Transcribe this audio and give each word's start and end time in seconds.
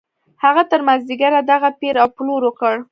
هغه 0.43 0.63
تر 0.71 0.79
مازديګره 0.87 1.39
دغه 1.51 1.69
پېر 1.79 1.95
او 2.03 2.09
پلور 2.15 2.41
وکړ. 2.45 2.73